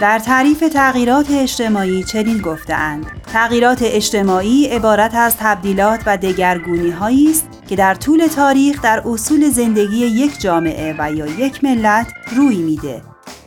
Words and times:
در 0.00 0.18
تعریف 0.18 0.58
تغییرات 0.58 1.30
اجتماعی 1.30 2.04
چنین 2.04 2.38
گفتهاند. 2.38 3.06
تغییرات 3.32 3.78
اجتماعی 3.82 4.66
عبارت 4.66 5.14
از 5.14 5.36
تبدیلات 5.36 6.00
و 6.06 6.16
دگرگونی 6.16 6.90
هایی 6.90 7.30
است 7.30 7.48
که 7.68 7.76
در 7.76 7.94
طول 7.94 8.26
تاریخ 8.26 8.82
در 8.82 9.02
اصول 9.08 9.48
زندگی 9.48 9.96
یک 9.96 10.40
جامعه 10.40 10.94
و 10.98 11.12
یا 11.12 11.26
یک 11.26 11.64
ملت 11.64 12.06
روی 12.36 12.56
میده. 12.56 13.02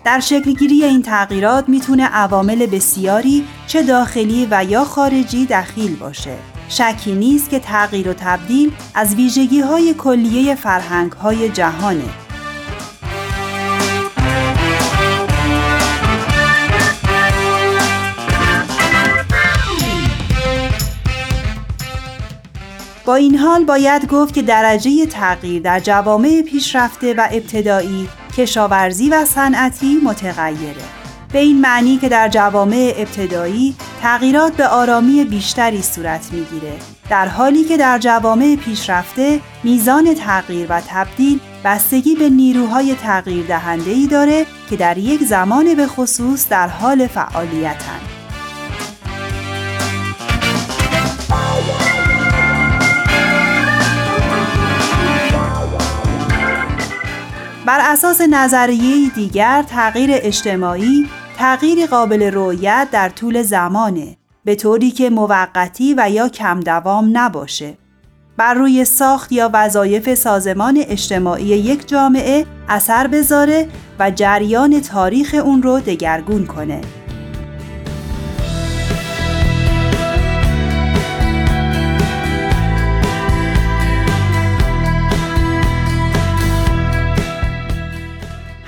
در 0.05 0.19
شکلگیری 0.19 0.83
این 0.83 1.01
تغییرات 1.01 1.69
می‌تونه 1.69 2.05
عوامل 2.05 2.65
بسیاری 2.65 3.47
چه 3.67 3.83
داخلی 3.83 4.47
و 4.51 4.65
یا 4.69 4.83
خارجی 4.83 5.45
دخیل 5.45 5.95
باشه. 5.95 6.35
شکی 6.69 7.15
نیست 7.15 7.49
که 7.49 7.59
تغییر 7.59 8.09
و 8.09 8.13
تبدیل 8.13 8.71
از 8.95 9.15
ویژگی 9.15 9.59
های 9.59 9.93
کلیه 9.93 10.55
فرهنگ 10.55 11.11
های 11.11 11.49
جهانه. 11.49 12.22
با 23.05 23.15
این 23.15 23.37
حال 23.37 23.63
باید 23.63 24.07
گفت 24.07 24.33
که 24.33 24.41
درجه 24.41 25.05
تغییر 25.05 25.61
در 25.61 25.79
جوامع 25.79 26.41
پیشرفته 26.41 27.13
و 27.13 27.27
ابتدایی 27.31 28.09
کشاورزی 28.37 29.09
و 29.09 29.25
صنعتی 29.25 29.99
متغیره 30.03 30.75
به 31.33 31.39
این 31.39 31.61
معنی 31.61 31.97
که 31.97 32.09
در 32.09 32.29
جوامع 32.29 32.93
ابتدایی 32.97 33.75
تغییرات 34.01 34.53
به 34.53 34.67
آرامی 34.67 35.23
بیشتری 35.23 35.81
صورت 35.81 36.29
می‌گیره 36.31 36.73
در 37.09 37.27
حالی 37.27 37.63
که 37.63 37.77
در 37.77 37.99
جوامع 37.99 38.55
پیشرفته 38.55 39.39
میزان 39.63 40.13
تغییر 40.13 40.67
و 40.69 40.81
تبدیل 40.89 41.39
بستگی 41.65 42.15
به 42.15 42.29
نیروهای 42.29 42.95
تغییر 42.95 43.45
دهنده 43.45 43.91
ای 43.91 44.07
داره 44.07 44.45
که 44.69 44.75
در 44.75 44.97
یک 44.97 45.23
زمان 45.23 45.75
به 45.75 45.87
خصوص 45.87 46.49
در 46.49 46.67
حال 46.67 47.07
فعالیتند. 47.07 48.12
بر 57.65 57.79
اساس 57.81 58.21
نظریه 58.21 59.09
دیگر 59.09 59.63
تغییر 59.67 60.09
اجتماعی 60.13 61.09
تغییر 61.37 61.85
قابل 61.85 62.23
رویت 62.23 62.87
در 62.91 63.09
طول 63.09 63.41
زمانه 63.41 64.17
به 64.45 64.55
طوری 64.55 64.91
که 64.91 65.09
موقتی 65.09 65.95
و 65.97 66.09
یا 66.09 66.29
کم 66.29 66.59
دوام 66.59 67.09
نباشه. 67.13 67.77
بر 68.37 68.53
روی 68.53 68.85
ساخت 68.85 69.31
یا 69.31 69.49
وظایف 69.53 70.13
سازمان 70.13 70.83
اجتماعی 70.87 71.45
یک 71.45 71.87
جامعه 71.87 72.45
اثر 72.69 73.07
بذاره 73.07 73.67
و 73.99 74.11
جریان 74.11 74.81
تاریخ 74.81 75.35
اون 75.43 75.63
رو 75.63 75.79
دگرگون 75.79 76.45
کنه. 76.45 76.81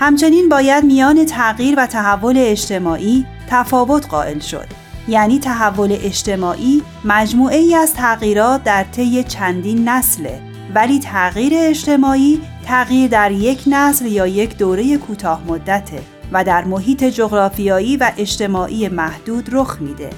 همچنین 0.05 0.49
باید 0.49 0.83
میان 0.83 1.25
تغییر 1.25 1.75
و 1.77 1.85
تحول 1.85 2.35
اجتماعی 2.38 3.25
تفاوت 3.49 4.07
قائل 4.07 4.39
شد 4.39 4.67
یعنی 5.07 5.39
تحول 5.39 5.97
اجتماعی 6.01 6.81
مجموعه 7.05 7.57
ای 7.57 7.75
از 7.75 7.93
تغییرات 7.93 8.63
در 8.63 8.83
طی 8.83 9.23
چندین 9.23 9.89
نسله 9.89 10.41
ولی 10.75 10.99
تغییر 10.99 11.53
اجتماعی 11.55 12.41
تغییر 12.66 13.09
در 13.09 13.31
یک 13.31 13.63
نسل 13.67 14.05
یا 14.05 14.27
یک 14.27 14.57
دوره 14.57 14.97
کوتاه 14.97 15.41
مدته 15.47 16.01
و 16.31 16.43
در 16.43 16.63
محیط 16.63 17.03
جغرافیایی 17.03 17.97
و 17.97 18.11
اجتماعی 18.17 18.87
محدود 18.87 19.49
رخ 19.51 19.77
میده. 19.81 20.09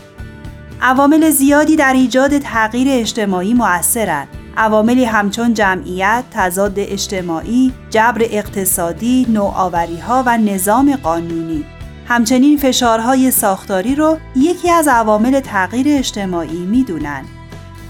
عوامل 0.82 1.30
زیادی 1.30 1.76
در 1.76 1.94
ایجاد 1.94 2.38
تغییر 2.38 2.88
اجتماعی 2.92 3.54
مؤثرند 3.54 4.28
عواملی 4.58 5.06
همچون 5.06 5.54
جمعیت، 5.54 6.24
تضاد 6.32 6.74
اجتماعی، 6.78 7.74
جبر 7.90 8.22
اقتصادی، 8.32 9.28
نوآوری 9.30 10.00
ها 10.00 10.24
و 10.26 10.38
نظام 10.38 10.96
قانونی 10.96 11.66
همچنین 12.08 12.58
فشارهای 12.58 13.32
ساختاری 13.32 13.96
رو 13.96 14.18
یکی 14.36 14.70
از 14.70 14.88
عوامل 14.88 15.40
تغییر 15.40 15.88
اجتماعی 15.90 16.66
می‌دونن 16.66 17.26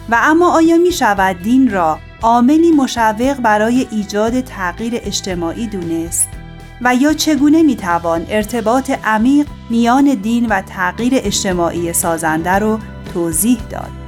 و 0.10 0.20
اما 0.24 0.52
آیا 0.52 0.78
می 0.78 0.92
شود 0.92 1.42
دین 1.44 1.72
را 1.72 2.00
عاملی 2.22 2.72
مشوق 2.72 3.34
برای 3.34 3.88
ایجاد 3.92 4.42
تغییر 4.42 4.94
اجتماعی 4.96 5.68
دونست؟ 5.68 6.30
و 6.82 6.96
یا 6.96 7.14
چگونه 7.14 7.64
می 7.64 7.76
توان 7.76 8.26
ارتباط 8.30 8.92
عمیق 9.04 9.48
میان 9.70 10.04
دین 10.04 10.46
و 10.46 10.62
تغییر 10.62 11.14
اجتماعی 11.16 11.94
سازنده 11.94 12.52
رو 12.52 12.80
توضیح 13.14 13.60
داد؟ 13.70 14.07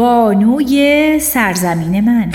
بانوی 0.00 1.18
سرزمین 1.20 2.00
من. 2.00 2.32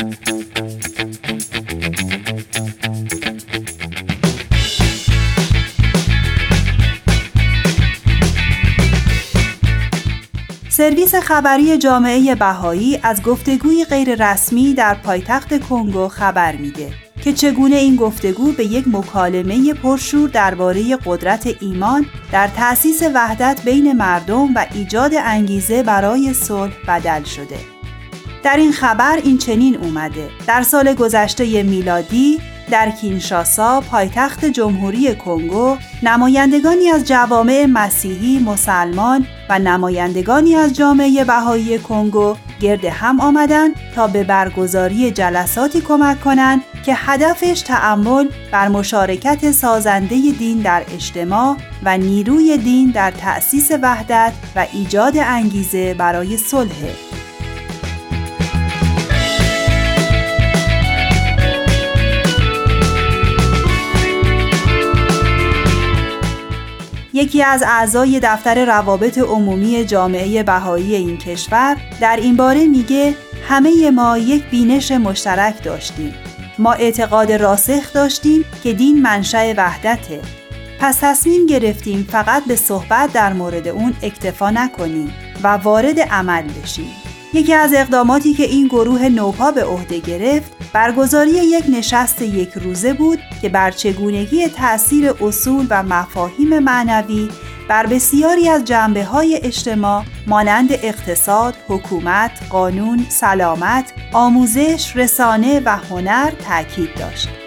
سرویس 10.70 11.16
خبری 11.16 11.78
جامعه 11.78 12.36
بهایی 12.36 13.00
از 13.04 13.24
گفتگوی 13.24 13.86
غیررسمی 13.90 14.74
در 14.74 14.94
پایتخت 14.94 15.68
کنگو 15.70 16.08
خبر 16.08 16.56
میده. 16.56 17.05
که 17.26 17.34
چگونه 17.34 17.76
این 17.76 17.96
گفتگو 17.96 18.52
به 18.52 18.66
یک 18.66 18.86
مکالمه 18.88 19.74
پرشور 19.74 20.30
درباره 20.30 20.98
قدرت 21.06 21.56
ایمان 21.62 22.06
در 22.32 22.48
تأسیس 22.48 23.04
وحدت 23.16 23.62
بین 23.66 23.94
مردم 23.94 24.54
و 24.56 24.66
ایجاد 24.74 25.12
انگیزه 25.14 25.84
برای 25.84 26.34
صلح 26.34 26.74
بدل 26.88 27.24
شده. 27.24 27.75
در 28.46 28.58
این 28.58 28.72
خبر 28.72 29.20
این 29.24 29.38
چنین 29.38 29.78
اومده. 29.78 30.30
در 30.48 30.62
سال 30.62 30.94
گذشته 30.94 31.64
میلادی 31.64 32.40
در 32.72 32.92
کینشاسا 32.92 33.82
پایتخت 33.82 34.46
جمهوری 34.46 35.16
کنگو 35.16 35.78
نمایندگانی 36.04 36.90
از 36.90 37.08
جوامع 37.08 37.66
مسیحی 37.70 38.40
مسلمان 38.40 39.28
و 39.50 39.60
نمایندگانی 39.60 40.56
از 40.56 40.74
جامعه 40.74 41.24
بهایی 41.24 41.80
کنگو 41.80 42.36
گرد 42.62 42.86
هم 42.86 43.20
آمدند 43.20 43.76
تا 43.96 44.08
به 44.08 44.24
برگزاری 44.24 45.12
جلساتی 45.12 45.82
کمک 45.82 46.22
کنند 46.22 46.62
که 46.86 46.94
هدفش 46.96 47.62
تعمل 47.62 48.28
بر 48.52 48.68
مشارکت 48.68 49.52
سازنده 49.52 50.32
دین 50.40 50.58
در 50.58 50.84
اجتماع 50.94 51.58
و 51.84 51.98
نیروی 51.98 52.58
دین 52.58 52.92
در 52.92 53.12
تأسیس 53.12 53.72
وحدت 53.82 54.34
و 54.56 54.66
ایجاد 54.74 55.18
انگیزه 55.18 55.94
برای 55.94 56.38
صلح. 56.38 57.15
یکی 67.16 67.44
از 67.44 67.64
اعضای 67.64 68.20
دفتر 68.24 68.66
روابط 68.66 69.18
عمومی 69.18 69.86
جامعه 69.86 70.44
بهایی 70.44 70.96
این 70.96 71.18
کشور 71.18 71.78
در 72.02 72.16
این 72.16 72.36
باره 72.36 72.66
میگه 72.68 73.16
همه 73.48 73.92
ما 73.92 74.18
یک 74.18 74.50
بینش 74.50 74.92
مشترک 74.92 75.64
داشتیم. 75.64 76.14
ما 76.58 76.74
اعتقاد 76.74 77.32
راسخ 77.32 77.94
داشتیم 77.94 78.46
که 78.64 78.74
دین 78.74 79.02
منشأ 79.02 79.54
وحدته. 79.58 80.22
پس 80.80 80.98
تصمیم 81.02 81.46
گرفتیم 81.46 82.08
فقط 82.12 82.46
به 82.46 82.56
صحبت 82.56 83.14
در 83.14 83.34
مورد 83.34 83.68
اون 83.68 83.94
اکتفا 84.04 84.50
نکنیم 84.50 85.14
و 85.44 85.48
وارد 85.48 86.00
عمل 86.00 86.44
بشیم. 86.44 87.05
یکی 87.36 87.54
از 87.54 87.74
اقداماتی 87.74 88.34
که 88.34 88.44
این 88.44 88.68
گروه 88.68 89.10
نوپا 89.10 89.52
به 89.52 89.64
عهده 89.64 90.00
گرفت 90.00 90.52
برگزاری 90.74 91.32
یک 91.32 91.66
نشست 91.70 92.22
یک 92.22 92.50
روزه 92.50 92.94
بود 92.94 93.20
که 93.42 93.50
بر 93.50 93.72
چگونگی 93.72 94.48
تأثیر 94.48 95.14
اصول 95.24 95.68
و 95.70 95.84
مفاهیم 95.84 96.60
معنوی 96.60 97.30
بر 97.70 97.86
بسیاری 97.86 98.50
از 98.50 98.66
جنبه 98.66 99.04
های 99.04 99.40
اجتماع 99.44 100.04
مانند 100.28 100.72
اقتصاد، 100.72 101.56
حکومت، 101.68 102.32
قانون، 102.50 103.06
سلامت، 103.10 103.94
آموزش، 104.14 104.92
رسانه 104.96 105.62
و 105.66 105.78
هنر 105.78 106.32
تاکید 106.32 106.90
داشت. 106.96 107.45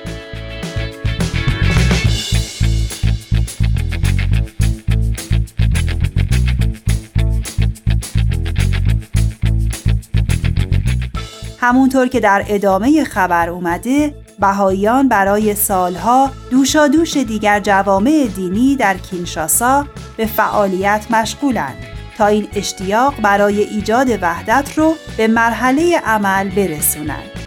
همونطور 11.61 12.09
که 12.09 12.21
در 12.21 12.45
ادامه 12.49 13.05
خبر 13.05 13.49
اومده 13.51 14.15
بهاییان 14.41 15.09
برای 15.09 15.55
سالها 15.55 16.31
دوشادوش 16.51 17.17
دیگر 17.17 17.61
جوامع 17.61 18.29
دینی 18.37 18.77
در 18.77 18.97
کینشاسا 18.97 19.87
به 20.17 20.27
فعالیت 20.27 21.07
مشغولند 21.11 21.77
تا 22.19 22.27
این 22.27 22.49
اشتیاق 22.55 23.15
برای 23.23 23.63
ایجاد 23.63 24.09
وحدت 24.23 24.79
رو 24.79 24.95
به 25.17 25.27
مرحله 25.27 25.99
عمل 25.99 26.51
برسونند. 26.51 27.38